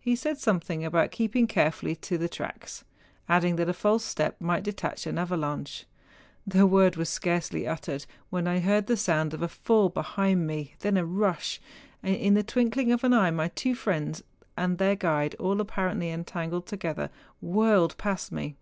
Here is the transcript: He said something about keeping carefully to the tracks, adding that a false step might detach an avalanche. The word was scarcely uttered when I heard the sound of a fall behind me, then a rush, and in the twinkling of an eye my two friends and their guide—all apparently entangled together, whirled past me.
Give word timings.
He 0.00 0.16
said 0.16 0.38
something 0.38 0.82
about 0.82 1.10
keeping 1.10 1.46
carefully 1.46 1.94
to 1.96 2.16
the 2.16 2.26
tracks, 2.26 2.84
adding 3.28 3.56
that 3.56 3.68
a 3.68 3.74
false 3.74 4.02
step 4.02 4.40
might 4.40 4.62
detach 4.62 5.06
an 5.06 5.18
avalanche. 5.18 5.84
The 6.46 6.66
word 6.66 6.96
was 6.96 7.10
scarcely 7.10 7.66
uttered 7.68 8.06
when 8.30 8.48
I 8.48 8.60
heard 8.60 8.86
the 8.86 8.96
sound 8.96 9.34
of 9.34 9.42
a 9.42 9.46
fall 9.48 9.90
behind 9.90 10.46
me, 10.46 10.72
then 10.78 10.96
a 10.96 11.04
rush, 11.04 11.60
and 12.02 12.16
in 12.16 12.32
the 12.32 12.42
twinkling 12.42 12.92
of 12.92 13.04
an 13.04 13.12
eye 13.12 13.30
my 13.30 13.48
two 13.48 13.74
friends 13.74 14.24
and 14.56 14.78
their 14.78 14.96
guide—all 14.96 15.60
apparently 15.60 16.08
entangled 16.12 16.64
together, 16.64 17.10
whirled 17.42 17.94
past 17.98 18.32
me. 18.32 18.56